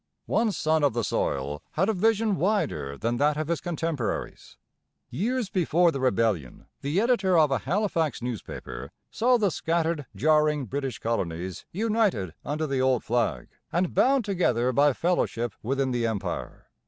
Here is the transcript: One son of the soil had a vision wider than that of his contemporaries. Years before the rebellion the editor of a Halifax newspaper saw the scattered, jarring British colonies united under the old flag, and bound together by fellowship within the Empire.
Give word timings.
One 0.25 0.51
son 0.51 0.83
of 0.83 0.93
the 0.93 1.03
soil 1.03 1.61
had 1.73 1.87
a 1.87 1.93
vision 1.93 2.37
wider 2.37 2.97
than 2.97 3.17
that 3.17 3.37
of 3.37 3.49
his 3.49 3.61
contemporaries. 3.61 4.57
Years 5.11 5.47
before 5.51 5.91
the 5.91 5.99
rebellion 5.99 6.65
the 6.81 6.99
editor 6.99 7.37
of 7.37 7.51
a 7.51 7.59
Halifax 7.59 8.19
newspaper 8.19 8.91
saw 9.11 9.37
the 9.37 9.51
scattered, 9.51 10.07
jarring 10.15 10.65
British 10.65 10.97
colonies 10.97 11.65
united 11.71 12.33
under 12.43 12.65
the 12.65 12.81
old 12.81 13.03
flag, 13.03 13.49
and 13.71 13.93
bound 13.93 14.25
together 14.25 14.71
by 14.71 14.91
fellowship 14.93 15.53
within 15.61 15.91
the 15.91 16.07
Empire. 16.07 16.71